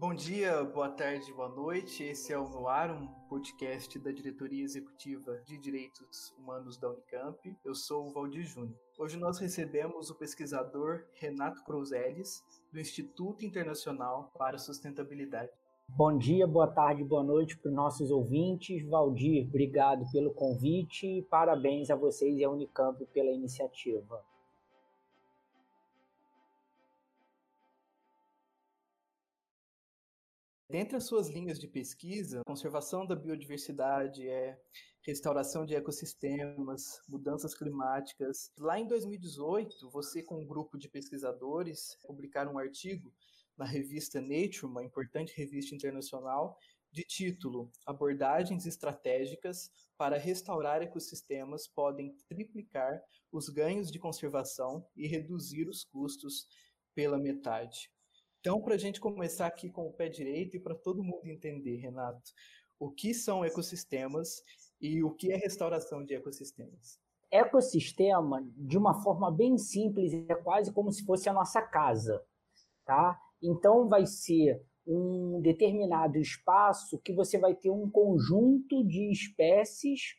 Bom 0.00 0.14
dia, 0.14 0.64
boa 0.64 0.88
tarde, 0.88 1.30
boa 1.34 1.50
noite. 1.50 2.02
Esse 2.02 2.32
é 2.32 2.38
o 2.38 2.48
Noar, 2.48 2.90
um 2.90 3.06
podcast 3.28 3.98
da 3.98 4.10
Diretoria 4.10 4.64
Executiva 4.64 5.42
de 5.44 5.58
Direitos 5.58 6.34
Humanos 6.38 6.78
da 6.78 6.88
Unicamp. 6.88 7.38
Eu 7.62 7.74
sou 7.74 8.08
o 8.08 8.10
Valdir 8.10 8.46
Júnior. 8.46 8.74
Hoje 8.98 9.18
nós 9.18 9.38
recebemos 9.38 10.08
o 10.08 10.14
pesquisador 10.14 11.04
Renato 11.12 11.62
Crouseles, 11.64 12.42
do 12.72 12.80
Instituto 12.80 13.44
Internacional 13.44 14.32
para 14.38 14.56
a 14.56 14.58
Sustentabilidade. 14.58 15.50
Bom 15.86 16.16
dia, 16.16 16.46
boa 16.46 16.66
tarde, 16.66 17.04
boa 17.04 17.22
noite 17.22 17.58
para 17.58 17.68
os 17.68 17.76
nossos 17.76 18.10
ouvintes. 18.10 18.82
Valdir, 18.88 19.48
obrigado 19.48 20.10
pelo 20.10 20.32
convite 20.32 21.06
e 21.06 21.22
parabéns 21.24 21.90
a 21.90 21.94
vocês 21.94 22.38
e 22.38 22.42
à 22.42 22.48
Unicamp 22.48 23.04
pela 23.12 23.30
iniciativa. 23.30 24.24
Dentre 30.70 30.96
as 30.96 31.02
suas 31.02 31.28
linhas 31.28 31.58
de 31.58 31.66
pesquisa, 31.66 32.42
conservação 32.46 33.04
da 33.04 33.16
biodiversidade, 33.16 34.28
é 34.28 34.56
restauração 35.02 35.66
de 35.66 35.74
ecossistemas, 35.74 37.00
mudanças 37.08 37.56
climáticas. 37.56 38.52
Lá 38.56 38.78
em 38.78 38.86
2018, 38.86 39.90
você 39.90 40.22
com 40.22 40.40
um 40.40 40.46
grupo 40.46 40.78
de 40.78 40.88
pesquisadores 40.88 41.98
publicaram 42.06 42.52
um 42.52 42.58
artigo 42.58 43.12
na 43.58 43.64
revista 43.64 44.20
Nature, 44.20 44.66
uma 44.66 44.84
importante 44.84 45.34
revista 45.36 45.74
internacional, 45.74 46.56
de 46.92 47.02
título 47.02 47.72
Abordagens 47.84 48.64
estratégicas 48.64 49.72
para 49.98 50.18
restaurar 50.18 50.82
ecossistemas 50.82 51.66
podem 51.66 52.14
triplicar 52.28 53.02
os 53.32 53.48
ganhos 53.48 53.90
de 53.90 53.98
conservação 53.98 54.86
e 54.94 55.08
reduzir 55.08 55.68
os 55.68 55.82
custos 55.82 56.46
pela 56.94 57.18
metade. 57.18 57.90
Então, 58.40 58.58
para 58.62 58.74
a 58.74 58.78
gente 58.78 58.98
começar 58.98 59.46
aqui 59.46 59.68
com 59.68 59.86
o 59.86 59.92
pé 59.92 60.08
direito 60.08 60.56
e 60.56 60.60
para 60.60 60.74
todo 60.74 61.04
mundo 61.04 61.26
entender, 61.26 61.76
Renato, 61.76 62.32
o 62.78 62.90
que 62.90 63.12
são 63.12 63.44
ecossistemas 63.44 64.42
e 64.80 65.04
o 65.04 65.10
que 65.10 65.30
é 65.30 65.36
restauração 65.36 66.02
de 66.02 66.14
ecossistemas? 66.14 66.98
Ecossistema, 67.30 68.42
de 68.56 68.78
uma 68.78 69.02
forma 69.02 69.30
bem 69.30 69.58
simples, 69.58 70.14
é 70.14 70.34
quase 70.34 70.72
como 70.72 70.90
se 70.90 71.04
fosse 71.04 71.28
a 71.28 71.34
nossa 71.34 71.60
casa, 71.60 72.24
tá? 72.86 73.20
Então, 73.42 73.86
vai 73.88 74.06
ser 74.06 74.62
um 74.86 75.38
determinado 75.42 76.18
espaço 76.18 76.98
que 76.98 77.12
você 77.12 77.38
vai 77.38 77.54
ter 77.54 77.70
um 77.70 77.90
conjunto 77.90 78.82
de 78.84 79.12
espécies 79.12 80.16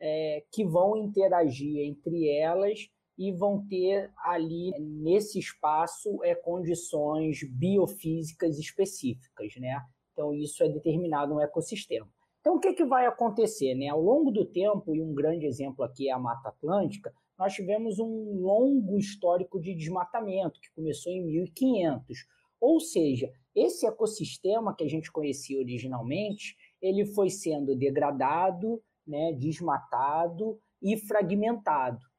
é, 0.00 0.44
que 0.50 0.64
vão 0.64 0.96
interagir 0.96 1.88
entre 1.88 2.28
elas 2.36 2.90
e 3.18 3.32
vão 3.32 3.66
ter 3.66 4.10
ali 4.24 4.72
nesse 4.78 5.38
espaço 5.38 6.22
é, 6.24 6.34
condições 6.34 7.42
biofísicas 7.42 8.58
específicas, 8.58 9.54
né? 9.56 9.80
Então 10.12 10.32
isso 10.34 10.62
é 10.62 10.68
determinado 10.68 11.34
no 11.34 11.40
ecossistema. 11.40 12.08
Então 12.40 12.56
o 12.56 12.60
que, 12.60 12.72
que 12.72 12.84
vai 12.84 13.06
acontecer, 13.06 13.74
né? 13.74 13.88
Ao 13.88 14.00
longo 14.00 14.30
do 14.30 14.44
tempo, 14.44 14.94
e 14.94 15.02
um 15.02 15.14
grande 15.14 15.46
exemplo 15.46 15.84
aqui 15.84 16.08
é 16.08 16.12
a 16.12 16.18
Mata 16.18 16.48
Atlântica, 16.48 17.12
nós 17.38 17.54
tivemos 17.54 17.98
um 17.98 18.40
longo 18.40 18.98
histórico 18.98 19.60
de 19.60 19.74
desmatamento 19.74 20.60
que 20.60 20.70
começou 20.74 21.12
em 21.12 21.24
1500. 21.24 22.26
Ou 22.60 22.78
seja, 22.78 23.32
esse 23.54 23.86
ecossistema 23.86 24.74
que 24.74 24.84
a 24.84 24.88
gente 24.88 25.10
conhecia 25.10 25.58
originalmente, 25.58 26.56
ele 26.80 27.06
foi 27.06 27.30
sendo 27.30 27.74
degradado, 27.74 28.82
né, 29.06 29.32
desmatado 29.32 30.60
e 30.82 30.96
fragmentado. 30.96 32.09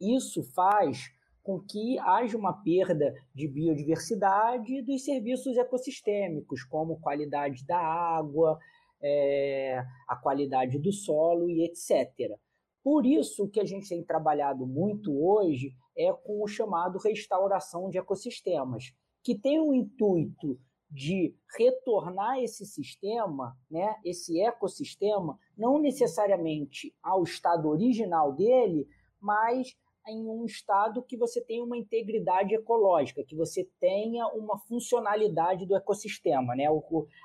Isso 0.00 0.42
faz 0.54 1.10
com 1.42 1.58
que 1.58 1.98
haja 2.00 2.36
uma 2.36 2.52
perda 2.52 3.14
de 3.34 3.48
biodiversidade 3.48 4.82
dos 4.82 5.04
serviços 5.04 5.56
ecossistêmicos, 5.56 6.62
como 6.62 7.00
qualidade 7.00 7.64
da 7.66 7.78
água, 7.78 8.58
é, 9.00 9.82
a 10.06 10.16
qualidade 10.16 10.78
do 10.78 10.92
solo 10.92 11.48
e 11.48 11.64
etc. 11.64 12.38
Por 12.82 13.06
isso, 13.06 13.44
o 13.44 13.48
que 13.48 13.60
a 13.60 13.64
gente 13.64 13.88
tem 13.88 14.04
trabalhado 14.04 14.66
muito 14.66 15.10
hoje 15.24 15.72
é 15.96 16.12
com 16.12 16.42
o 16.42 16.46
chamado 16.46 16.98
restauração 16.98 17.88
de 17.88 17.98
ecossistemas, 17.98 18.92
que 19.22 19.34
tem 19.34 19.58
o 19.58 19.72
intuito 19.72 20.58
de 20.90 21.34
retornar 21.56 22.38
esse 22.38 22.64
sistema, 22.64 23.56
né, 23.70 23.96
esse 24.04 24.40
ecossistema, 24.40 25.38
não 25.56 25.78
necessariamente 25.78 26.94
ao 27.02 27.22
estado 27.22 27.68
original 27.68 28.32
dele, 28.32 28.86
mas 29.20 29.76
em 30.08 30.26
um 30.26 30.44
estado 30.44 31.02
que 31.02 31.16
você 31.16 31.40
tenha 31.40 31.62
uma 31.62 31.76
integridade 31.76 32.54
ecológica, 32.54 33.24
que 33.24 33.36
você 33.36 33.68
tenha 33.78 34.26
uma 34.28 34.58
funcionalidade 34.58 35.66
do 35.66 35.76
ecossistema, 35.76 36.54
né? 36.56 36.66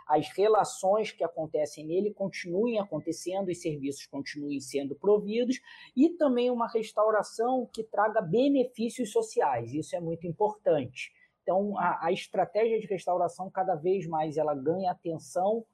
as 0.08 0.30
relações 0.30 1.12
que 1.12 1.24
acontecem 1.24 1.86
nele 1.86 2.14
continuem 2.14 2.80
acontecendo, 2.80 3.50
os 3.50 3.62
serviços 3.62 4.06
continuem 4.06 4.60
sendo 4.60 4.96
providos 4.96 5.60
e 5.96 6.10
também 6.10 6.52
uma 6.52 6.68
restauração 6.68 7.70
que 7.74 7.84
traga 7.84 8.22
benefícios 8.22 9.12
sociais. 9.12 9.74
Isso 9.74 9.96
é 9.96 10.00
muito 10.00 10.28
importante. 10.28 11.12
Então, 11.42 11.78
a, 11.78 12.08
a 12.08 12.12
estratégia 12.12 12.80
de 12.80 12.88
restauração 12.88 13.50
cada 13.50 13.76
vez 13.76 14.08
mais 14.08 14.38
ela 14.38 14.56
ganha 14.56 14.92
atenção 14.92 15.66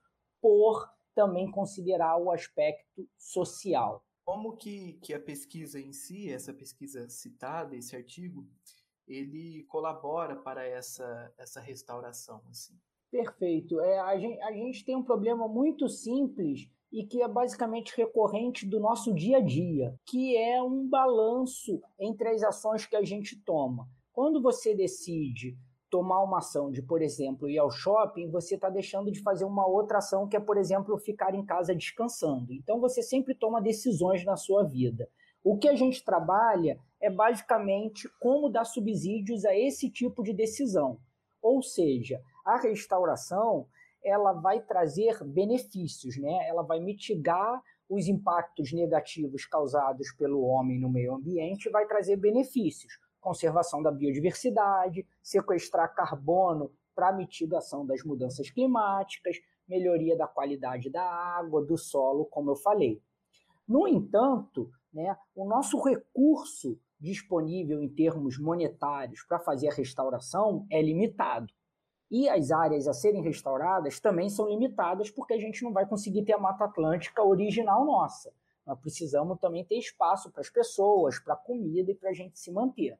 por 0.41 0.89
também 1.13 1.49
considerar 1.51 2.17
o 2.17 2.31
aspecto 2.31 3.07
social. 3.17 4.03
Como 4.29 4.55
que, 4.55 4.93
que 5.01 5.11
a 5.11 5.19
pesquisa 5.19 5.79
em 5.79 5.91
si, 5.91 6.31
essa 6.31 6.53
pesquisa 6.53 7.09
citada, 7.09 7.75
esse 7.75 7.95
artigo, 7.95 8.47
ele 9.07 9.63
colabora 9.63 10.35
para 10.35 10.63
essa, 10.63 11.33
essa 11.35 11.59
restauração? 11.59 12.39
Assim? 12.47 12.75
Perfeito. 13.09 13.81
É, 13.81 13.99
a, 13.99 14.19
gente, 14.19 14.39
a 14.43 14.51
gente 14.51 14.85
tem 14.85 14.95
um 14.95 15.01
problema 15.01 15.47
muito 15.47 15.89
simples 15.89 16.69
e 16.91 17.07
que 17.07 17.23
é 17.23 17.27
basicamente 17.27 17.97
recorrente 17.97 18.67
do 18.67 18.79
nosso 18.79 19.15
dia 19.15 19.37
a 19.37 19.41
dia, 19.41 19.99
que 20.05 20.37
é 20.37 20.61
um 20.61 20.87
balanço 20.87 21.81
entre 21.99 22.29
as 22.29 22.43
ações 22.43 22.85
que 22.85 22.95
a 22.95 23.03
gente 23.03 23.35
toma. 23.35 23.89
Quando 24.13 24.39
você 24.39 24.75
decide 24.75 25.57
tomar 25.89 26.23
uma 26.23 26.37
ação 26.37 26.71
de, 26.71 26.81
por 26.81 27.01
exemplo, 27.01 27.49
ir 27.49 27.57
ao 27.57 27.71
shopping, 27.71 28.29
você 28.29 28.55
está 28.55 28.69
deixando 28.69 29.11
de 29.11 29.21
fazer 29.21 29.45
uma 29.45 29.65
outra 29.67 29.97
ação 29.97 30.27
que 30.27 30.37
é, 30.37 30.39
por 30.39 30.57
exemplo, 30.57 30.97
ficar 30.97 31.33
em 31.33 31.45
casa 31.45 31.75
descansando. 31.75 32.53
Então 32.53 32.79
você 32.79 33.01
sempre 33.01 33.33
toma 33.33 33.61
decisões 33.61 34.23
na 34.23 34.35
sua 34.35 34.63
vida. 34.63 35.09
O 35.43 35.57
que 35.57 35.67
a 35.67 35.75
gente 35.75 36.03
trabalha 36.03 36.79
é 37.01 37.09
basicamente 37.09 38.09
como 38.19 38.49
dar 38.49 38.65
subsídios 38.65 39.45
a 39.45 39.57
esse 39.57 39.89
tipo 39.89 40.21
de 40.23 40.33
decisão. 40.33 40.99
Ou 41.41 41.61
seja, 41.61 42.21
a 42.45 42.57
restauração 42.57 43.65
ela 44.03 44.33
vai 44.33 44.61
trazer 44.61 45.23
benefícios, 45.23 46.17
né? 46.17 46.47
Ela 46.47 46.61
vai 46.61 46.79
mitigar 46.79 47.61
os 47.89 48.07
impactos 48.07 48.71
negativos 48.71 49.45
causados 49.45 50.11
pelo 50.11 50.41
homem 50.43 50.79
no 50.79 50.89
meio 50.89 51.15
ambiente, 51.15 51.69
vai 51.69 51.87
trazer 51.87 52.17
benefícios 52.17 52.99
conservação 53.19 53.81
da 53.81 53.91
biodiversidade, 53.91 55.05
sequestrar 55.21 55.93
carbono 55.93 56.71
para 56.95 57.11
mitigação 57.11 57.85
das 57.85 58.03
mudanças 58.03 58.49
climáticas, 58.49 59.37
melhoria 59.67 60.17
da 60.17 60.27
qualidade 60.27 60.89
da 60.89 61.03
água, 61.03 61.63
do 61.63 61.77
solo, 61.77 62.25
como 62.25 62.51
eu 62.51 62.55
falei. 62.55 63.01
No 63.67 63.87
entanto, 63.87 64.71
né, 64.91 65.15
o 65.35 65.45
nosso 65.45 65.79
recurso 65.81 66.79
disponível 66.99 67.81
em 67.81 67.87
termos 67.87 68.37
monetários 68.37 69.23
para 69.23 69.39
fazer 69.39 69.69
a 69.69 69.73
restauração 69.73 70.65
é 70.69 70.81
limitado. 70.81 71.53
E 72.11 72.27
as 72.27 72.51
áreas 72.51 72.87
a 72.87 72.93
serem 72.93 73.21
restauradas 73.21 73.99
também 73.99 74.29
são 74.29 74.49
limitadas 74.49 75.11
porque 75.11 75.33
a 75.33 75.39
gente 75.39 75.63
não 75.63 75.71
vai 75.71 75.87
conseguir 75.87 76.23
ter 76.25 76.33
a 76.33 76.39
Mata 76.39 76.65
Atlântica 76.65 77.23
original 77.23 77.85
nossa. 77.85 78.33
Nós 78.65 78.79
precisamos 78.79 79.39
também 79.39 79.63
ter 79.63 79.77
espaço 79.77 80.31
para 80.31 80.41
as 80.41 80.49
pessoas, 80.49 81.19
para 81.19 81.35
a 81.35 81.37
comida 81.37 81.91
e 81.91 81.95
para 81.95 82.09
a 82.09 82.13
gente 82.13 82.39
se 82.39 82.51
manter. 82.51 82.97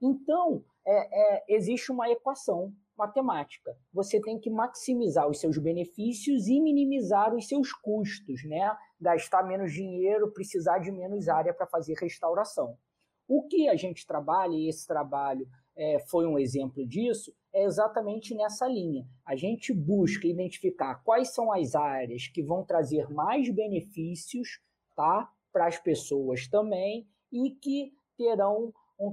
Então, 0.00 0.64
é, 0.86 1.36
é, 1.36 1.44
existe 1.48 1.90
uma 1.90 2.10
equação 2.10 2.72
matemática. 2.96 3.76
Você 3.92 4.20
tem 4.20 4.38
que 4.38 4.50
maximizar 4.50 5.28
os 5.28 5.40
seus 5.40 5.58
benefícios 5.58 6.46
e 6.46 6.60
minimizar 6.60 7.34
os 7.34 7.48
seus 7.48 7.72
custos, 7.72 8.44
né? 8.44 8.76
Gastar 9.00 9.42
menos 9.42 9.72
dinheiro, 9.72 10.32
precisar 10.32 10.78
de 10.78 10.92
menos 10.92 11.28
área 11.28 11.52
para 11.52 11.66
fazer 11.66 11.94
restauração. 11.94 12.78
O 13.26 13.46
que 13.46 13.68
a 13.68 13.74
gente 13.74 14.06
trabalha, 14.06 14.54
e 14.54 14.68
esse 14.68 14.86
trabalho 14.86 15.48
é, 15.76 15.98
foi 16.08 16.26
um 16.26 16.38
exemplo 16.38 16.86
disso, 16.86 17.34
é 17.52 17.64
exatamente 17.64 18.34
nessa 18.34 18.66
linha. 18.66 19.06
A 19.24 19.34
gente 19.34 19.72
busca 19.72 20.26
identificar 20.26 21.02
quais 21.02 21.32
são 21.32 21.52
as 21.52 21.74
áreas 21.74 22.28
que 22.28 22.42
vão 22.42 22.64
trazer 22.64 23.08
mais 23.10 23.48
benefícios 23.50 24.60
tá, 24.94 25.28
para 25.52 25.66
as 25.66 25.78
pessoas 25.78 26.46
também 26.48 27.08
e 27.32 27.50
que 27.50 27.92
terão 28.16 28.72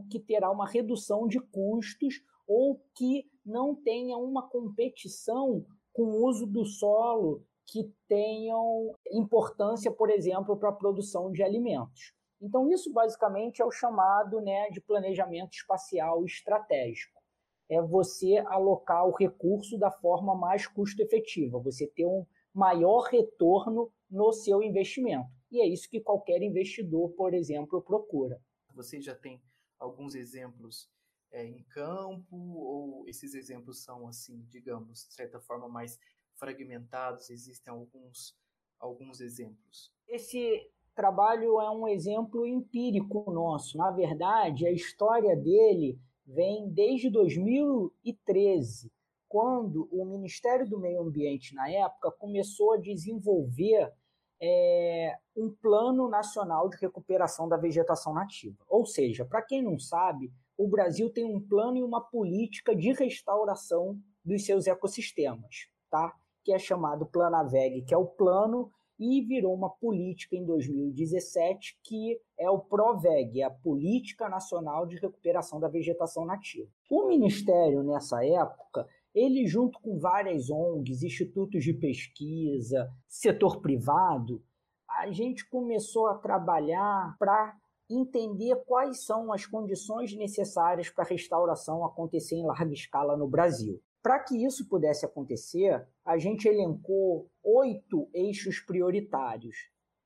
que 0.09 0.19
terá 0.19 0.51
uma 0.51 0.67
redução 0.67 1.27
de 1.27 1.39
custos 1.39 2.21
ou 2.47 2.81
que 2.95 3.25
não 3.45 3.75
tenha 3.75 4.17
uma 4.17 4.47
competição 4.47 5.65
com 5.93 6.03
o 6.03 6.25
uso 6.25 6.45
do 6.45 6.65
solo 6.65 7.45
que 7.65 7.89
tenham 8.07 8.93
importância, 9.11 9.91
por 9.91 10.09
exemplo, 10.09 10.57
para 10.57 10.69
a 10.69 10.73
produção 10.73 11.31
de 11.31 11.41
alimentos. 11.41 12.13
Então, 12.41 12.69
isso 12.69 12.91
basicamente 12.91 13.61
é 13.61 13.65
o 13.65 13.71
chamado 13.71 14.41
né, 14.41 14.69
de 14.69 14.81
planejamento 14.81 15.53
espacial 15.53 16.25
estratégico. 16.25 17.21
é 17.69 17.81
você 17.81 18.39
alocar 18.47 19.07
o 19.07 19.15
recurso 19.15 19.77
da 19.77 19.89
forma 19.89 20.35
mais 20.35 20.67
custo 20.67 21.01
efetiva, 21.01 21.57
você 21.59 21.87
ter 21.87 22.05
um 22.05 22.25
maior 22.53 23.03
retorno 23.03 23.89
no 24.09 24.33
seu 24.33 24.61
investimento. 24.61 25.29
E 25.49 25.61
é 25.61 25.67
isso 25.67 25.89
que 25.89 26.01
qualquer 26.01 26.41
investidor, 26.41 27.11
por 27.11 27.33
exemplo, 27.33 27.81
procura. 27.81 28.41
Você 28.73 28.99
já 28.99 29.15
tem 29.15 29.41
alguns 29.81 30.15
exemplos 30.15 30.89
é, 31.31 31.45
em 31.45 31.63
campo 31.63 32.35
ou 32.35 33.07
esses 33.07 33.33
exemplos 33.33 33.83
são 33.83 34.07
assim, 34.07 34.45
digamos, 34.49 35.07
de 35.07 35.13
certa 35.13 35.39
forma 35.39 35.67
mais 35.67 35.99
fragmentados? 36.35 37.29
Existem 37.29 37.73
alguns 37.73 38.39
alguns 38.79 39.21
exemplos? 39.21 39.91
Esse 40.07 40.69
trabalho 40.95 41.61
é 41.61 41.69
um 41.69 41.87
exemplo 41.87 42.45
empírico 42.45 43.31
nosso. 43.31 43.77
Na 43.77 43.91
verdade, 43.91 44.65
a 44.65 44.71
história 44.71 45.35
dele 45.35 45.99
vem 46.25 46.69
desde 46.69 47.09
2013, 47.09 48.91
quando 49.27 49.87
o 49.91 50.03
Ministério 50.03 50.67
do 50.67 50.79
Meio 50.79 51.01
Ambiente, 51.01 51.53
na 51.55 51.69
época, 51.69 52.11
começou 52.11 52.73
a 52.73 52.77
desenvolver 52.77 53.93
é, 54.41 55.15
um 55.35 55.49
plano 55.49 56.09
nacional 56.09 56.67
de 56.67 56.77
recuperação 56.77 57.47
da 57.47 57.57
vegetação 57.57 58.13
nativa. 58.13 58.57
Ou 58.67 58.85
seja, 58.85 59.23
para 59.23 59.41
quem 59.41 59.61
não 59.61 59.77
sabe, 59.77 60.31
o 60.57 60.67
Brasil 60.67 61.09
tem 61.09 61.23
um 61.23 61.39
plano 61.39 61.77
e 61.77 61.83
uma 61.83 62.01
política 62.01 62.75
de 62.75 62.91
restauração 62.91 63.99
dos 64.25 64.45
seus 64.45 64.67
ecossistemas, 64.67 65.67
tá? 65.89 66.13
que 66.43 66.51
é 66.51 66.57
chamado 66.57 67.05
Planaveg, 67.05 67.83
que 67.83 67.93
é 67.93 67.97
o 67.97 68.05
plano, 68.05 68.71
e 68.99 69.21
virou 69.21 69.53
uma 69.55 69.69
política 69.69 70.35
em 70.35 70.45
2017, 70.45 71.79
que 71.83 72.19
é 72.37 72.49
o 72.51 72.59
PROVEG, 72.59 73.41
a 73.41 73.49
Política 73.49 74.29
Nacional 74.29 74.85
de 74.85 74.97
Recuperação 74.97 75.59
da 75.59 75.67
Vegetação 75.67 76.23
Nativa. 76.23 76.69
O 76.87 77.07
Ministério, 77.07 77.81
nessa 77.81 78.23
época, 78.23 78.87
ele, 79.13 79.45
junto 79.45 79.79
com 79.81 79.99
várias 79.99 80.49
ONGs, 80.49 81.03
institutos 81.03 81.63
de 81.63 81.73
pesquisa, 81.73 82.89
setor 83.07 83.61
privado, 83.61 84.43
a 84.89 85.11
gente 85.11 85.47
começou 85.49 86.07
a 86.07 86.17
trabalhar 86.17 87.15
para 87.19 87.55
entender 87.89 88.55
quais 88.65 89.05
são 89.05 89.33
as 89.33 89.45
condições 89.45 90.15
necessárias 90.15 90.89
para 90.89 91.03
a 91.03 91.07
restauração 91.07 91.83
acontecer 91.83 92.35
em 92.35 92.45
larga 92.45 92.73
escala 92.73 93.17
no 93.17 93.27
Brasil. 93.27 93.81
Para 94.01 94.19
que 94.19 94.43
isso 94.43 94.67
pudesse 94.67 95.05
acontecer, 95.05 95.85
a 96.03 96.17
gente 96.17 96.47
elencou 96.47 97.29
oito 97.43 98.09
eixos 98.13 98.59
prioritários. 98.59 99.55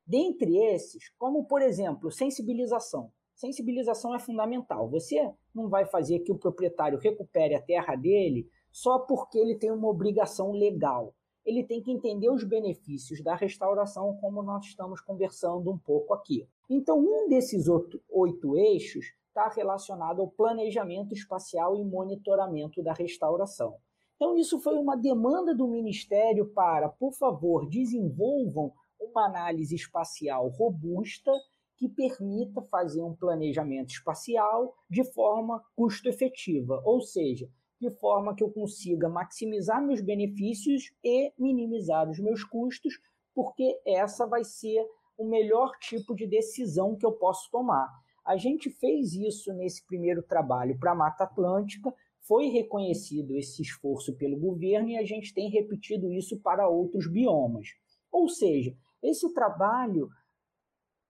Dentre 0.06 0.56
esses, 0.74 1.10
como 1.18 1.46
por 1.46 1.62
exemplo, 1.62 2.10
sensibilização. 2.10 3.10
Sensibilização 3.34 4.14
é 4.14 4.18
fundamental. 4.18 4.88
Você 4.90 5.16
não 5.54 5.68
vai 5.68 5.86
fazer 5.86 6.20
que 6.20 6.32
o 6.32 6.38
proprietário 6.38 6.98
recupere 6.98 7.54
a 7.54 7.62
terra 7.62 7.94
dele 7.94 8.48
só 8.76 8.98
porque 8.98 9.38
ele 9.38 9.54
tem 9.54 9.70
uma 9.70 9.88
obrigação 9.88 10.52
legal. 10.52 11.14
Ele 11.46 11.64
tem 11.64 11.82
que 11.82 11.90
entender 11.90 12.28
os 12.28 12.44
benefícios 12.44 13.22
da 13.22 13.34
restauração, 13.34 14.18
como 14.20 14.42
nós 14.42 14.66
estamos 14.66 15.00
conversando 15.00 15.70
um 15.70 15.78
pouco 15.78 16.12
aqui. 16.12 16.46
Então, 16.68 16.98
um 16.98 17.26
desses 17.26 17.68
oito 17.70 18.54
eixos 18.54 19.06
está 19.28 19.48
relacionado 19.48 20.20
ao 20.20 20.28
planejamento 20.28 21.14
espacial 21.14 21.74
e 21.74 21.84
monitoramento 21.86 22.82
da 22.82 22.92
restauração. 22.92 23.78
Então, 24.16 24.36
isso 24.36 24.60
foi 24.60 24.74
uma 24.74 24.94
demanda 24.94 25.54
do 25.54 25.66
Ministério 25.66 26.52
para, 26.52 26.90
por 26.90 27.14
favor, 27.14 27.66
desenvolvam 27.66 28.74
uma 29.00 29.24
análise 29.24 29.74
espacial 29.74 30.48
robusta 30.48 31.32
que 31.78 31.88
permita 31.88 32.60
fazer 32.60 33.02
um 33.02 33.16
planejamento 33.16 33.88
espacial 33.88 34.74
de 34.90 35.02
forma 35.14 35.64
custo 35.74 36.10
efetiva, 36.10 36.82
ou 36.84 37.00
seja, 37.00 37.48
de 37.88 37.98
forma 37.98 38.34
que 38.34 38.42
eu 38.42 38.50
consiga 38.50 39.08
maximizar 39.08 39.84
meus 39.84 40.00
benefícios 40.00 40.90
e 41.04 41.32
minimizar 41.38 42.08
os 42.10 42.18
meus 42.18 42.42
custos, 42.42 42.94
porque 43.34 43.80
essa 43.86 44.26
vai 44.26 44.42
ser 44.42 44.84
o 45.16 45.24
melhor 45.24 45.70
tipo 45.80 46.14
de 46.14 46.26
decisão 46.26 46.96
que 46.96 47.06
eu 47.06 47.12
posso 47.12 47.48
tomar. 47.50 47.88
A 48.24 48.36
gente 48.36 48.68
fez 48.70 49.14
isso 49.14 49.52
nesse 49.54 49.86
primeiro 49.86 50.22
trabalho 50.22 50.76
para 50.78 50.92
a 50.92 50.96
Mata 50.96 51.24
Atlântica, 51.24 51.94
foi 52.26 52.48
reconhecido 52.48 53.36
esse 53.36 53.62
esforço 53.62 54.16
pelo 54.16 54.36
governo 54.36 54.88
e 54.88 54.96
a 54.96 55.04
gente 55.04 55.32
tem 55.32 55.48
repetido 55.48 56.12
isso 56.12 56.40
para 56.40 56.68
outros 56.68 57.06
biomas. 57.08 57.68
Ou 58.10 58.28
seja, 58.28 58.76
esse 59.00 59.32
trabalho, 59.32 60.08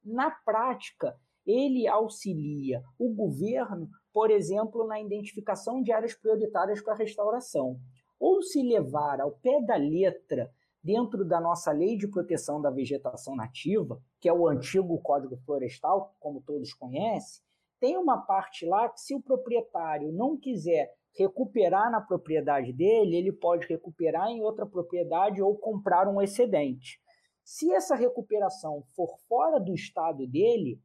na 0.04 0.30
prática, 0.30 1.18
ele 1.46 1.86
auxilia 1.86 2.82
o 2.98 3.08
governo, 3.14 3.88
por 4.16 4.30
exemplo, 4.30 4.86
na 4.86 4.98
identificação 4.98 5.82
de 5.82 5.92
áreas 5.92 6.14
prioritárias 6.14 6.80
para 6.80 6.94
restauração. 6.94 7.78
Ou 8.18 8.40
se 8.40 8.62
levar 8.62 9.20
ao 9.20 9.32
pé 9.32 9.60
da 9.60 9.76
letra, 9.76 10.50
dentro 10.82 11.22
da 11.22 11.38
nossa 11.38 11.70
lei 11.70 11.98
de 11.98 12.08
proteção 12.08 12.58
da 12.58 12.70
vegetação 12.70 13.36
nativa, 13.36 14.00
que 14.18 14.26
é 14.26 14.32
o 14.32 14.48
antigo 14.48 14.98
Código 15.02 15.36
Florestal, 15.44 16.14
como 16.18 16.40
todos 16.40 16.72
conhecem, 16.72 17.42
tem 17.78 17.98
uma 17.98 18.16
parte 18.16 18.64
lá 18.64 18.88
que, 18.88 19.02
se 19.02 19.14
o 19.14 19.20
proprietário 19.20 20.10
não 20.10 20.34
quiser 20.34 20.94
recuperar 21.14 21.90
na 21.90 22.00
propriedade 22.00 22.72
dele, 22.72 23.16
ele 23.16 23.32
pode 23.32 23.66
recuperar 23.66 24.28
em 24.28 24.40
outra 24.40 24.64
propriedade 24.64 25.42
ou 25.42 25.58
comprar 25.58 26.08
um 26.08 26.22
excedente. 26.22 26.98
Se 27.44 27.70
essa 27.70 27.94
recuperação 27.94 28.82
for 28.96 29.14
fora 29.28 29.60
do 29.60 29.74
estado 29.74 30.26
dele, 30.26 30.80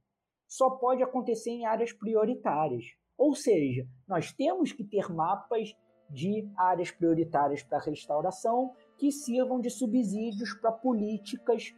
só 0.45 0.69
pode 0.69 1.01
acontecer 1.01 1.51
em 1.51 1.65
áreas 1.65 1.93
prioritárias. 1.93 2.99
Ou 3.21 3.35
seja, 3.35 3.87
nós 4.07 4.33
temos 4.33 4.71
que 4.71 4.83
ter 4.83 5.07
mapas 5.13 5.75
de 6.09 6.51
áreas 6.57 6.89
prioritárias 6.89 7.61
para 7.61 7.77
restauração 7.77 8.75
que 8.97 9.11
sirvam 9.11 9.61
de 9.61 9.69
subsídios 9.69 10.55
para 10.55 10.71
políticas 10.71 11.71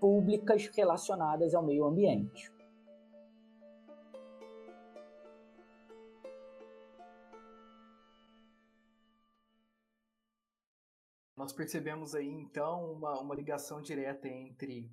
públicas 0.00 0.66
relacionadas 0.74 1.54
ao 1.54 1.64
meio 1.64 1.84
ambiente. 1.84 2.52
Nós 11.36 11.52
percebemos 11.52 12.12
aí, 12.16 12.28
então, 12.28 12.94
uma, 12.94 13.20
uma 13.20 13.36
ligação 13.36 13.80
direta 13.80 14.26
entre 14.26 14.90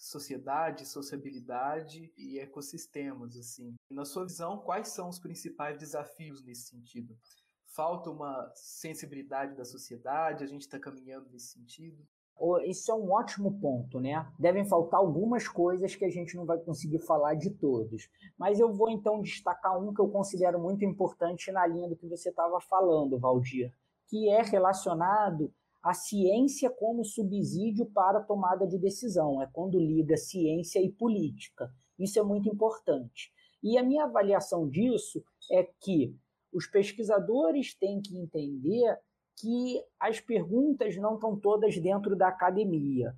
sociedade, 0.00 0.88
sociabilidade 0.88 2.10
e 2.16 2.38
ecossistemas, 2.38 3.36
assim. 3.36 3.74
Na 3.90 4.06
sua 4.06 4.24
visão, 4.24 4.58
quais 4.58 4.88
são 4.88 5.10
os 5.10 5.18
principais 5.18 5.78
desafios 5.78 6.42
nesse 6.42 6.70
sentido? 6.70 7.14
Falta 7.66 8.10
uma 8.10 8.50
sensibilidade 8.54 9.54
da 9.54 9.64
sociedade? 9.64 10.42
A 10.42 10.46
gente 10.46 10.62
está 10.62 10.78
caminhando 10.78 11.28
nesse 11.30 11.48
sentido? 11.48 12.02
Isso 12.64 12.90
é 12.90 12.94
um 12.94 13.12
ótimo 13.12 13.60
ponto, 13.60 14.00
né? 14.00 14.26
Devem 14.38 14.64
faltar 14.64 14.98
algumas 14.98 15.46
coisas 15.46 15.94
que 15.94 16.06
a 16.06 16.10
gente 16.10 16.34
não 16.34 16.46
vai 16.46 16.58
conseguir 16.58 17.00
falar 17.00 17.34
de 17.34 17.50
todos. 17.50 18.08
Mas 18.38 18.58
eu 18.58 18.72
vou 18.72 18.88
então 18.88 19.20
destacar 19.20 19.78
um 19.78 19.92
que 19.92 20.00
eu 20.00 20.08
considero 20.08 20.58
muito 20.58 20.82
importante 20.82 21.52
na 21.52 21.66
linha 21.66 21.86
do 21.86 21.96
que 21.96 22.08
você 22.08 22.30
estava 22.30 22.58
falando, 22.58 23.18
Valdir, 23.18 23.70
que 24.08 24.30
é 24.30 24.40
relacionado 24.40 25.52
a 25.82 25.94
ciência 25.94 26.68
como 26.68 27.04
subsídio 27.04 27.86
para 27.86 28.18
a 28.18 28.22
tomada 28.22 28.66
de 28.66 28.78
decisão, 28.78 29.40
é 29.40 29.46
quando 29.46 29.78
liga 29.78 30.16
ciência 30.16 30.78
e 30.78 30.90
política. 30.90 31.72
Isso 31.98 32.18
é 32.18 32.22
muito 32.22 32.48
importante. 32.48 33.32
E 33.62 33.78
a 33.78 33.82
minha 33.82 34.04
avaliação 34.04 34.68
disso 34.68 35.22
é 35.50 35.64
que 35.80 36.14
os 36.52 36.66
pesquisadores 36.66 37.74
têm 37.74 38.00
que 38.00 38.16
entender 38.16 38.98
que 39.36 39.82
as 39.98 40.20
perguntas 40.20 40.96
não 40.96 41.14
estão 41.14 41.38
todas 41.38 41.78
dentro 41.78 42.14
da 42.14 42.28
academia. 42.28 43.16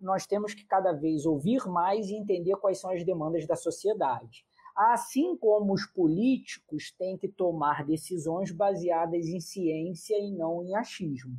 Nós 0.00 0.26
temos 0.26 0.52
que 0.52 0.66
cada 0.66 0.92
vez 0.92 1.24
ouvir 1.24 1.66
mais 1.66 2.08
e 2.08 2.14
entender 2.14 2.56
quais 2.56 2.78
são 2.78 2.90
as 2.90 3.04
demandas 3.04 3.46
da 3.46 3.56
sociedade. 3.56 4.44
Assim 4.76 5.36
como 5.36 5.72
os 5.72 5.86
políticos 5.86 6.92
têm 6.98 7.16
que 7.16 7.28
tomar 7.28 7.86
decisões 7.86 8.50
baseadas 8.50 9.26
em 9.26 9.40
ciência 9.40 10.18
e 10.18 10.32
não 10.32 10.62
em 10.62 10.74
achismo. 10.74 11.36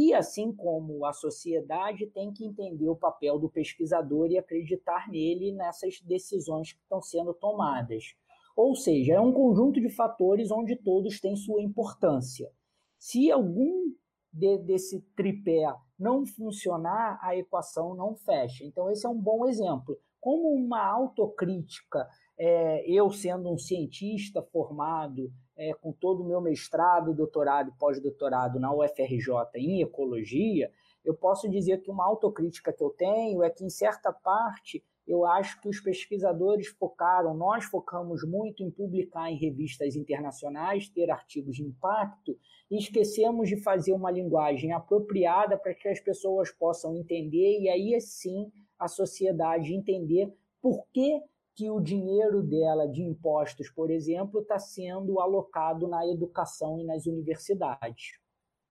E 0.00 0.14
assim 0.14 0.52
como 0.52 1.04
a 1.04 1.12
sociedade 1.12 2.06
tem 2.06 2.32
que 2.32 2.44
entender 2.44 2.88
o 2.88 2.94
papel 2.94 3.36
do 3.36 3.50
pesquisador 3.50 4.28
e 4.30 4.38
acreditar 4.38 5.10
nele 5.10 5.50
nessas 5.50 6.00
decisões 6.00 6.72
que 6.72 6.80
estão 6.80 7.02
sendo 7.02 7.34
tomadas. 7.34 8.14
Ou 8.56 8.76
seja, 8.76 9.14
é 9.14 9.20
um 9.20 9.32
conjunto 9.32 9.80
de 9.80 9.90
fatores 9.90 10.52
onde 10.52 10.76
todos 10.76 11.18
têm 11.18 11.34
sua 11.34 11.60
importância. 11.60 12.48
Se 12.96 13.28
algum 13.32 13.92
de, 14.32 14.58
desse 14.58 15.00
tripé 15.16 15.66
não 15.98 16.24
funcionar, 16.24 17.18
a 17.20 17.34
equação 17.34 17.96
não 17.96 18.14
fecha. 18.14 18.64
Então, 18.64 18.88
esse 18.88 19.04
é 19.04 19.08
um 19.08 19.20
bom 19.20 19.48
exemplo. 19.48 19.98
Como 20.20 20.54
uma 20.54 20.80
autocrítica, 20.80 22.08
é, 22.38 22.88
eu 22.88 23.10
sendo 23.10 23.52
um 23.52 23.58
cientista 23.58 24.44
formado 24.52 25.28
é, 25.58 25.74
com 25.74 25.92
todo 25.92 26.22
o 26.22 26.26
meu 26.26 26.40
mestrado, 26.40 27.12
doutorado 27.12 27.70
e 27.70 27.78
pós-doutorado 27.78 28.60
na 28.60 28.72
UFRJ 28.72 29.56
em 29.56 29.82
ecologia, 29.82 30.70
eu 31.04 31.14
posso 31.14 31.48
dizer 31.48 31.82
que 31.82 31.90
uma 31.90 32.04
autocrítica 32.04 32.72
que 32.72 32.82
eu 32.82 32.90
tenho 32.90 33.42
é 33.42 33.50
que, 33.50 33.64
em 33.64 33.70
certa 33.70 34.12
parte, 34.12 34.84
eu 35.06 35.24
acho 35.24 35.60
que 35.60 35.68
os 35.68 35.80
pesquisadores 35.80 36.68
focaram, 36.68 37.34
nós 37.34 37.64
focamos 37.64 38.22
muito 38.24 38.62
em 38.62 38.70
publicar 38.70 39.30
em 39.30 39.38
revistas 39.38 39.96
internacionais, 39.96 40.88
ter 40.88 41.10
artigos 41.10 41.56
de 41.56 41.62
impacto, 41.62 42.38
e 42.70 42.76
esquecemos 42.76 43.48
de 43.48 43.56
fazer 43.56 43.94
uma 43.94 44.10
linguagem 44.10 44.72
apropriada 44.72 45.56
para 45.56 45.74
que 45.74 45.88
as 45.88 45.98
pessoas 45.98 46.52
possam 46.52 46.94
entender 46.94 47.58
e 47.58 47.68
aí 47.70 47.98
sim 48.00 48.52
a 48.78 48.86
sociedade 48.86 49.74
entender 49.74 50.30
por 50.60 50.86
que, 50.92 51.22
que 51.58 51.68
o 51.68 51.80
dinheiro 51.80 52.40
dela 52.40 52.86
de 52.86 53.02
impostos, 53.02 53.68
por 53.68 53.90
exemplo, 53.90 54.42
está 54.42 54.60
sendo 54.60 55.18
alocado 55.18 55.88
na 55.88 56.06
educação 56.06 56.78
e 56.78 56.84
nas 56.84 57.04
universidades. 57.04 58.16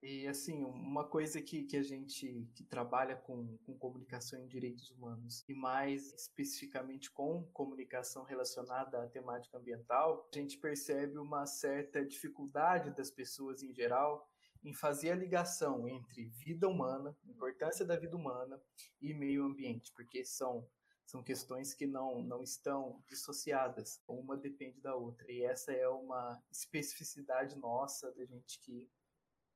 E 0.02 0.26
assim, 0.26 0.64
uma 0.64 1.04
coisa 1.04 1.42
que, 1.42 1.64
que 1.64 1.76
a 1.76 1.84
gente 1.84 2.48
que 2.56 2.64
trabalha 2.64 3.18
com, 3.18 3.58
com 3.66 3.78
comunicação 3.78 4.40
em 4.40 4.48
direitos 4.48 4.90
humanos 4.90 5.44
e 5.50 5.54
mais 5.54 6.14
especificamente 6.14 7.12
com 7.12 7.44
comunicação 7.52 8.24
relacionada 8.24 9.04
à 9.04 9.08
temática 9.08 9.58
ambiental, 9.58 10.26
a 10.34 10.38
gente 10.38 10.58
percebe 10.58 11.18
uma 11.18 11.46
certa 11.46 12.06
dificuldade 12.06 12.96
das 12.96 13.12
pessoas 13.12 13.62
em 13.64 13.74
geral 13.74 14.26
em 14.64 14.74
fazer 14.74 15.12
a 15.12 15.16
ligação 15.16 15.90
entre 15.90 16.24
vida 16.24 16.70
humana, 16.70 17.14
importância 17.26 17.86
da 17.86 17.98
vida 17.98 18.16
humana 18.16 18.62
e 19.02 19.14
meio 19.14 19.44
ambiente, 19.44 19.92
porque 19.94 20.24
são 20.24 20.66
são 21.08 21.24
questões 21.24 21.74
que 21.74 21.88
não, 21.88 22.22
não 22.22 22.44
estão 22.44 23.02
dissociadas, 23.08 24.00
uma 24.08 24.38
depende 24.38 24.80
da 24.80 24.94
outra. 24.94 25.32
E 25.32 25.42
essa 25.42 25.72
é 25.72 25.88
uma 25.88 26.40
especificidade 26.52 27.58
nossa 27.58 28.12
da 28.12 28.24
gente 28.26 28.60
que 28.60 28.88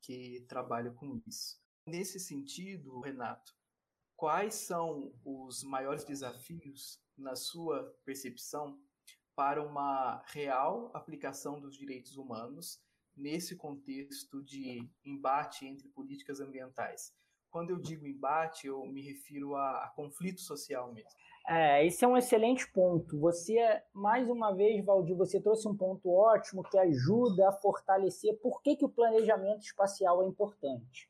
que 0.01 0.43
trabalha 0.49 0.91
com 0.91 1.21
isso. 1.27 1.61
Nesse 1.85 2.19
sentido, 2.19 2.99
Renato, 2.99 3.55
quais 4.15 4.55
são 4.55 5.13
os 5.23 5.63
maiores 5.63 6.03
desafios, 6.03 6.99
na 7.17 7.35
sua 7.35 7.95
percepção, 8.03 8.81
para 9.35 9.63
uma 9.63 10.23
real 10.27 10.91
aplicação 10.93 11.59
dos 11.59 11.77
direitos 11.77 12.17
humanos 12.17 12.81
nesse 13.15 13.55
contexto 13.55 14.43
de 14.43 14.89
embate 15.05 15.65
entre 15.65 15.87
políticas 15.89 16.39
ambientais? 16.39 17.13
Quando 17.49 17.71
eu 17.71 17.77
digo 17.77 18.07
embate, 18.07 18.67
eu 18.67 18.85
me 18.85 19.01
refiro 19.01 19.55
a, 19.55 19.85
a 19.85 19.89
conflito 19.89 20.41
social 20.41 20.93
mesmo. 20.93 21.11
É, 21.47 21.85
esse 21.85 22.05
é 22.05 22.07
um 22.07 22.17
excelente 22.17 22.71
ponto. 22.71 23.19
Você, 23.19 23.57
mais 23.93 24.29
uma 24.29 24.53
vez, 24.53 24.83
Valdir, 24.85 25.15
você 25.15 25.39
trouxe 25.39 25.67
um 25.67 25.75
ponto 25.75 26.09
ótimo 26.09 26.63
que 26.63 26.77
ajuda 26.77 27.49
a 27.49 27.51
fortalecer 27.51 28.37
por 28.39 28.61
que, 28.61 28.75
que 28.75 28.85
o 28.85 28.89
planejamento 28.89 29.61
espacial 29.61 30.21
é 30.21 30.27
importante. 30.27 31.09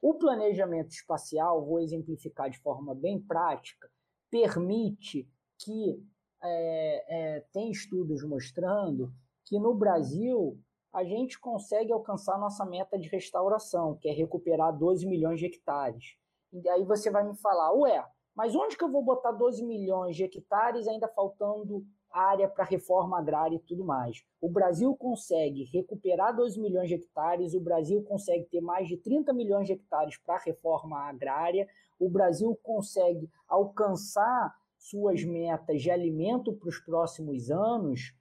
O 0.00 0.14
planejamento 0.14 0.90
espacial, 0.90 1.64
vou 1.64 1.80
exemplificar 1.80 2.50
de 2.50 2.58
forma 2.58 2.94
bem 2.94 3.20
prática, 3.20 3.90
permite 4.30 5.28
que 5.58 6.02
é, 6.42 7.36
é, 7.36 7.40
tem 7.52 7.70
estudos 7.70 8.22
mostrando 8.22 9.12
que 9.44 9.58
no 9.58 9.74
Brasil 9.74 10.58
a 10.92 11.02
gente 11.02 11.40
consegue 11.40 11.92
alcançar 11.92 12.38
nossa 12.38 12.64
meta 12.64 12.98
de 12.98 13.08
restauração, 13.08 13.96
que 13.96 14.08
é 14.08 14.12
recuperar 14.12 14.76
12 14.76 15.06
milhões 15.06 15.40
de 15.40 15.46
hectares. 15.46 16.16
E 16.52 16.68
aí 16.68 16.84
você 16.84 17.10
vai 17.10 17.24
me 17.26 17.34
falar, 17.36 17.72
ué, 17.72 18.04
mas 18.34 18.54
onde 18.54 18.76
que 18.76 18.82
eu 18.82 18.90
vou 18.90 19.02
botar 19.02 19.32
12 19.32 19.64
milhões 19.64 20.16
de 20.16 20.24
hectares 20.24 20.88
ainda 20.88 21.08
faltando 21.08 21.84
área 22.10 22.48
para 22.48 22.64
reforma 22.64 23.18
agrária 23.18 23.56
e 23.56 23.60
tudo 23.60 23.84
mais? 23.84 24.24
O 24.40 24.48
Brasil 24.48 24.94
consegue 24.96 25.64
recuperar 25.64 26.34
12 26.34 26.60
milhões 26.60 26.88
de 26.88 26.94
hectares, 26.94 27.54
o 27.54 27.60
Brasil 27.60 28.02
consegue 28.02 28.44
ter 28.46 28.60
mais 28.60 28.88
de 28.88 28.96
30 28.96 29.32
milhões 29.32 29.66
de 29.66 29.74
hectares 29.74 30.16
para 30.18 30.38
reforma 30.38 30.98
agrária, 31.08 31.68
o 31.98 32.10
Brasil 32.10 32.58
consegue 32.62 33.30
alcançar 33.46 34.54
suas 34.78 35.24
metas 35.24 35.80
de 35.80 35.90
alimento 35.90 36.52
para 36.52 36.68
os 36.68 36.78
próximos 36.78 37.50
anos 37.50 38.14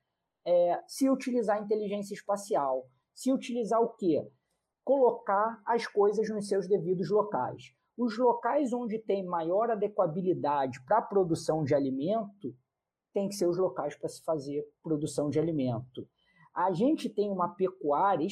é, 0.46 0.82
se 0.88 1.10
utilizar 1.10 1.62
inteligência 1.62 2.14
espacial. 2.14 2.88
Se 3.14 3.32
utilizar 3.32 3.82
o 3.82 3.90
quê? 3.90 4.28
Colocar 4.84 5.62
as 5.66 5.88
coisas 5.88 6.30
nos 6.30 6.48
seus 6.48 6.68
devidos 6.68 7.10
locais. 7.10 7.74
Os 7.98 8.18
locais 8.18 8.74
onde 8.74 8.98
tem 8.98 9.24
maior 9.24 9.70
adequabilidade 9.70 10.84
para 10.84 10.98
a 10.98 11.02
produção 11.02 11.64
de 11.64 11.76
alimento 11.76 12.56
tem 13.14 13.30
que 13.30 13.36
ser 13.36 13.48
os 13.48 13.58
locais 13.58 13.96
para 13.96 14.10
se 14.10 14.24
fazer 14.24 14.68
produção 14.82 15.30
de 15.30 15.40
alimento. 15.40 16.08
A 16.56 16.72
gente 16.72 17.08
tem 17.10 17.30
uma 17.30 17.50
pecuária, 17.50 18.28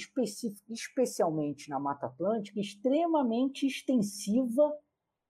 especialmente 0.70 1.70
na 1.70 1.80
Mata 1.80 2.08
Atlântica, 2.08 2.60
extremamente 2.60 3.68
extensiva 3.68 4.72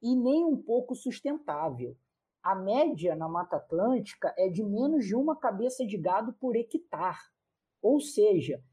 e 0.02 0.16
nem 0.16 0.46
um 0.46 0.56
pouco 0.56 0.96
sustentável. 0.96 1.96
A 2.42 2.56
média 2.56 3.16
na 3.16 3.30
Mata 3.30 3.58
Atlântica 3.58 4.34
é 4.38 4.50
de 4.50 4.64
menos 4.64 5.06
de 5.06 5.16
uma 5.16 5.36
cabeça 5.36 5.86
de 5.86 5.98
gado 5.98 6.34
por 6.34 6.56
hectare. 6.56 7.18
Ou 7.82 8.00
seja, 8.00 8.64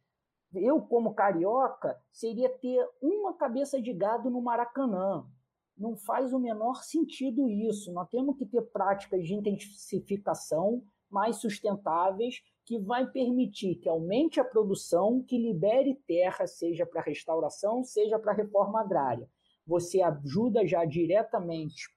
eu, 0.55 0.81
como 0.81 1.15
carioca, 1.15 2.00
seria 2.11 2.49
ter 2.49 2.88
uma 3.03 3.35
cabeça 3.35 3.81
de 3.81 3.93
gado 3.93 4.31
no 4.31 4.41
Maracanã, 4.41 5.27
não 5.78 5.97
faz 5.97 6.32
o 6.32 6.38
menor 6.38 6.82
sentido 6.82 7.49
isso. 7.49 7.92
Nós 7.92 8.08
temos 8.08 8.37
que 8.37 8.44
ter 8.44 8.62
práticas 8.62 9.25
de 9.25 9.35
intensificação 9.35 10.82
mais 11.11 11.37
sustentáveis 11.37 12.42
que 12.64 12.78
vai 12.78 13.06
permitir 13.06 13.76
que 13.76 13.88
aumente 13.88 14.38
a 14.38 14.44
produção, 14.44 15.23
que 15.23 15.38
libere 15.38 15.94
terra, 16.06 16.47
seja 16.47 16.85
para 16.85 17.00
restauração, 17.00 17.82
seja 17.82 18.18
para 18.18 18.35
reforma 18.35 18.80
agrária. 18.80 19.28
Você 19.66 20.02
ajuda 20.02 20.66
já 20.66 20.85
diretamente 20.85 21.88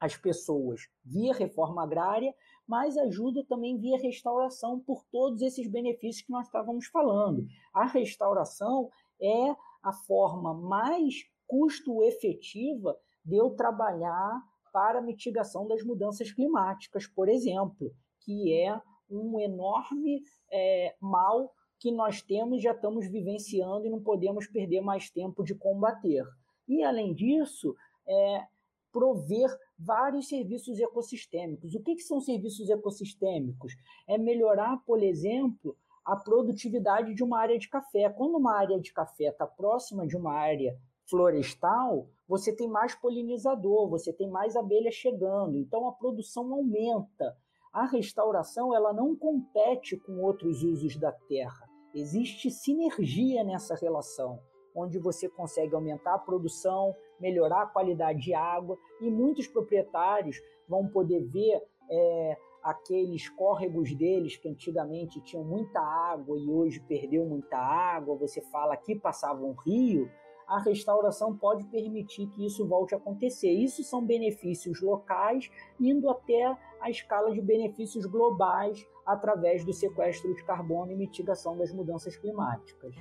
as 0.00 0.16
pessoas 0.16 0.88
via 1.04 1.32
reforma 1.32 1.82
agrária, 1.82 2.34
mas 2.66 2.96
ajuda 2.96 3.44
também 3.44 3.78
via 3.78 3.98
restauração 3.98 4.80
por 4.80 5.04
todos 5.10 5.42
esses 5.42 5.66
benefícios 5.68 6.24
que 6.24 6.32
nós 6.32 6.46
estávamos 6.46 6.86
falando. 6.86 7.46
A 7.72 7.86
restauração 7.86 8.90
é 9.20 9.56
a 9.82 9.92
forma 9.92 10.54
mais 10.54 11.24
custo 11.46 12.02
efetiva 12.02 12.96
de 13.28 13.36
eu 13.36 13.50
trabalhar 13.50 14.42
para 14.72 15.00
a 15.00 15.02
mitigação 15.02 15.66
das 15.68 15.82
mudanças 15.82 16.32
climáticas, 16.32 17.06
por 17.06 17.28
exemplo, 17.28 17.92
que 18.20 18.54
é 18.54 18.80
um 19.10 19.38
enorme 19.38 20.22
é, 20.50 20.96
mal 20.98 21.52
que 21.78 21.92
nós 21.92 22.22
temos, 22.22 22.62
já 22.62 22.72
estamos 22.72 23.06
vivenciando 23.06 23.86
e 23.86 23.90
não 23.90 24.02
podemos 24.02 24.46
perder 24.46 24.80
mais 24.80 25.10
tempo 25.10 25.44
de 25.44 25.54
combater. 25.54 26.24
E, 26.66 26.82
além 26.82 27.14
disso, 27.14 27.76
é, 28.06 28.46
prover 28.90 29.48
vários 29.78 30.28
serviços 30.28 30.80
ecossistêmicos. 30.80 31.74
O 31.74 31.82
que, 31.82 31.96
que 31.96 32.02
são 32.02 32.20
serviços 32.20 32.70
ecossistêmicos? 32.70 33.74
É 34.08 34.16
melhorar, 34.16 34.78
por 34.86 35.02
exemplo, 35.02 35.76
a 36.02 36.16
produtividade 36.16 37.14
de 37.14 37.22
uma 37.22 37.38
área 37.38 37.58
de 37.58 37.68
café. 37.68 38.08
Quando 38.08 38.38
uma 38.38 38.56
área 38.56 38.80
de 38.80 38.90
café 38.92 39.24
está 39.24 39.46
próxima 39.46 40.06
de 40.06 40.16
uma 40.16 40.32
área 40.32 40.76
florestal, 41.08 42.06
você 42.28 42.54
tem 42.54 42.68
mais 42.68 42.94
polinizador, 42.94 43.88
você 43.88 44.12
tem 44.12 44.28
mais 44.28 44.56
abelhas 44.56 44.94
chegando, 44.94 45.56
então 45.56 45.88
a 45.88 45.92
produção 45.92 46.52
aumenta. 46.52 47.36
A 47.72 47.86
restauração 47.86 48.74
ela 48.74 48.92
não 48.92 49.14
compete 49.14 49.96
com 49.96 50.22
outros 50.22 50.62
usos 50.62 50.96
da 50.96 51.12
terra. 51.12 51.68
Existe 51.94 52.50
sinergia 52.50 53.42
nessa 53.44 53.74
relação, 53.74 54.40
onde 54.74 54.98
você 54.98 55.28
consegue 55.28 55.74
aumentar 55.74 56.14
a 56.14 56.18
produção, 56.18 56.94
melhorar 57.18 57.62
a 57.62 57.66
qualidade 57.66 58.20
de 58.20 58.34
água 58.34 58.78
e 59.00 59.10
muitos 59.10 59.46
proprietários 59.46 60.40
vão 60.68 60.86
poder 60.86 61.24
ver 61.24 61.62
é, 61.90 62.36
aqueles 62.62 63.28
córregos 63.30 63.94
deles 63.94 64.36
que 64.36 64.48
antigamente 64.48 65.20
tinham 65.22 65.44
muita 65.44 65.80
água 65.80 66.38
e 66.38 66.50
hoje 66.50 66.80
perdeu 66.80 67.24
muita 67.24 67.56
água. 67.56 68.16
Você 68.16 68.40
fala 68.42 68.76
que 68.76 68.94
passava 68.94 69.42
um 69.42 69.52
rio, 69.52 70.10
a 70.48 70.58
restauração 70.58 71.36
pode 71.36 71.64
permitir 71.64 72.26
que 72.28 72.46
isso 72.46 72.66
volte 72.66 72.94
a 72.94 72.96
acontecer. 72.96 73.50
Isso 73.50 73.84
são 73.84 74.04
benefícios 74.04 74.80
locais, 74.80 75.50
indo 75.78 76.08
até 76.08 76.56
a 76.80 76.88
escala 76.88 77.32
de 77.32 77.42
benefícios 77.42 78.06
globais 78.06 78.88
através 79.04 79.62
do 79.62 79.72
sequestro 79.74 80.34
de 80.34 80.42
carbono 80.44 80.90
e 80.90 80.96
mitigação 80.96 81.56
das 81.56 81.70
mudanças 81.70 82.16
climáticas. 82.16 82.94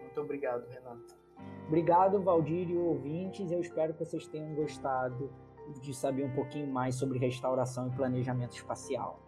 Muito 0.00 0.20
obrigado, 0.20 0.68
Renato. 0.68 1.16
Obrigado, 1.68 2.20
Valdir 2.20 2.68
e 2.70 2.76
ouvintes. 2.76 3.52
Eu 3.52 3.60
espero 3.60 3.92
que 3.92 4.04
vocês 4.04 4.26
tenham 4.26 4.54
gostado 4.54 5.30
de 5.80 5.94
saber 5.94 6.24
um 6.24 6.34
pouquinho 6.34 6.66
mais 6.66 6.96
sobre 6.96 7.18
restauração 7.18 7.86
e 7.86 7.90
planejamento 7.90 8.56
espacial. 8.56 9.27